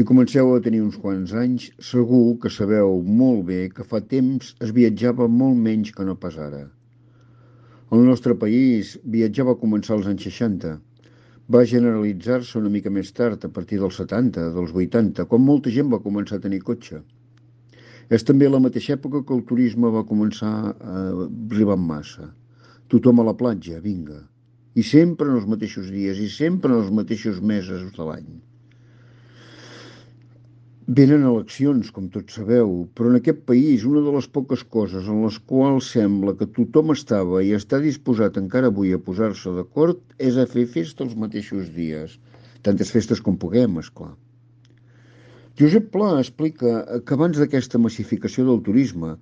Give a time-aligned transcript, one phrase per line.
[0.00, 4.54] Si comenceu a tenir uns quants anys, segur que sabeu molt bé que fa temps
[4.66, 6.60] es viatjava molt menys que no pas ara.
[7.92, 10.72] El nostre país viatjava a començar als anys 60.
[11.52, 15.92] Va generalitzar-se una mica més tard, a partir dels 70, dels 80, quan molta gent
[15.92, 17.04] va començar a tenir cotxe.
[18.08, 22.30] És també la mateixa època que el turisme va començar a arribar en massa.
[22.88, 24.22] Tothom a la platja, vinga.
[24.72, 28.38] I sempre en els mateixos dies, i sempre en els mateixos mesos de l'any.
[30.98, 35.20] Venen eleccions, com tots sabeu, però en aquest país una de les poques coses en
[35.24, 40.40] les quals sembla que tothom estava i està disposat encara avui a posar-se d'acord és
[40.40, 42.16] a fer festa els mateixos dies.
[42.66, 44.10] Tantes festes com puguem, és clar.
[45.62, 46.74] Josep Pla explica
[47.06, 49.14] que abans d'aquesta massificació del turisme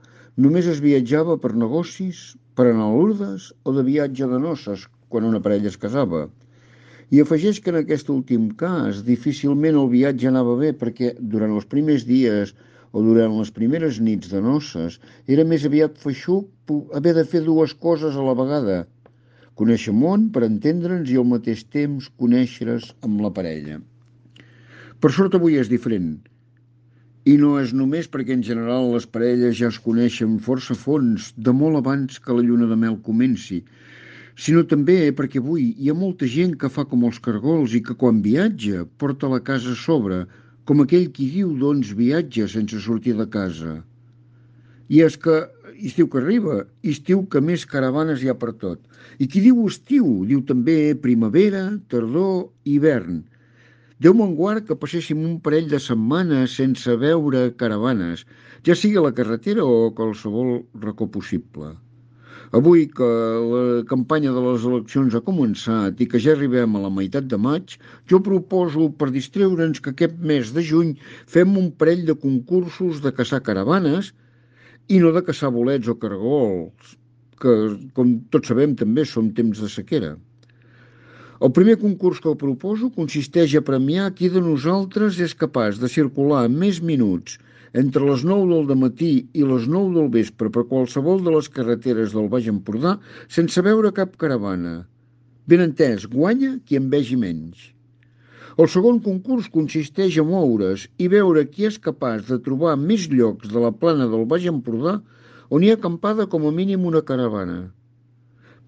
[0.46, 2.24] només es viatjava per negocis,
[2.56, 6.30] per anar a Lourdes o de viatge de noces quan una parella es casava.
[7.08, 11.68] I afegeix que en aquest últim cas difícilment el viatge anava bé perquè durant els
[11.74, 12.52] primers dies
[12.92, 14.98] o durant les primeres nits de noces
[15.36, 18.78] era més aviat feixuc haver de fer dues coses a la vegada.
[19.60, 23.80] Conèixer món per entendre'ns i al mateix temps conèixer-es amb la parella.
[25.00, 26.12] Per sort avui és diferent.
[27.24, 31.56] I no és només perquè en general les parelles ja es coneixen força fons de
[31.56, 33.62] molt abans que la lluna de mel comenci,
[34.38, 37.96] sinó també perquè avui hi ha molta gent que fa com els cargols i que
[38.02, 40.18] quan viatja porta la casa a sobre,
[40.68, 43.78] com aquell qui diu doncs viatja sense sortir de casa.
[44.94, 45.40] I és que
[45.90, 46.60] estiu que arriba,
[46.92, 48.78] estiu que més caravanes hi ha per tot.
[49.18, 53.24] I qui diu estiu, diu també primavera, tardor, hivern.
[53.98, 58.22] Déu me'n guard que passéssim un parell de setmanes sense veure caravanes,
[58.66, 61.74] ja sigui a la carretera o a qualsevol racó possible.
[62.58, 63.08] Avui que
[63.52, 67.38] la campanya de les eleccions ha començat i que ja arribem a la meitat de
[67.46, 67.74] maig,
[68.12, 70.94] jo proposo per distreure'ns que aquest mes de juny
[71.34, 74.14] fem un parell de concursos de caçar caravanes
[74.88, 76.96] i no de caçar bolets o cargols,
[77.42, 77.54] que,
[77.94, 80.14] com tots sabem, també són temps de sequera.
[81.44, 86.48] El primer concurs que proposo consisteix a premiar qui de nosaltres és capaç de circular
[86.50, 87.36] més minuts
[87.76, 92.14] entre les 9 del matí i les 9 del vespre per qualsevol de les carreteres
[92.16, 92.96] del Baix Empordà
[93.28, 94.86] sense veure cap caravana.
[95.48, 97.70] Ben entès, guanya qui en vegi menys.
[98.58, 103.52] El segon concurs consisteix a moure's i veure qui és capaç de trobar més llocs
[103.52, 104.98] de la plana del Baix Empordà
[105.48, 107.60] on hi ha acampada com a mínim una caravana.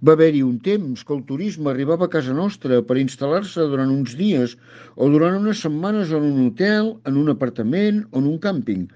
[0.09, 4.15] Va haver-hi un temps que el turisme arribava a casa nostra per instal·lar-se durant uns
[4.17, 4.55] dies
[4.97, 8.87] o durant unes setmanes en un hotel, en un apartament o en un càmping.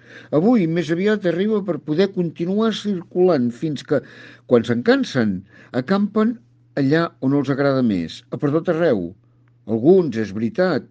[0.41, 4.01] Avui més aviat arriba per poder continuar circulant fins que,
[4.49, 5.37] quan se'n cansen,
[5.77, 6.39] acampen
[6.81, 9.11] allà on els agrada més, a per tot arreu.
[9.69, 10.89] Alguns, és veritat,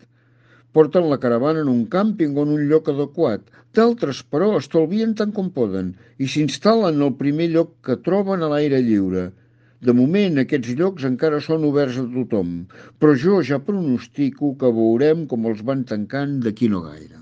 [0.78, 3.50] porten la caravana en un càmping o en un lloc adequat.
[3.74, 8.86] D'altres, però, estalvien tant com poden i s'instal·len al primer lloc que troben a l'aire
[8.86, 9.32] lliure–
[9.88, 12.54] de moment, aquests llocs encara són oberts a tothom,
[13.00, 17.20] però jo ja pronostico que veurem com els van tancant d'aquí no gaire.